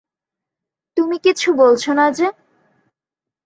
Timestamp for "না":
1.89-2.05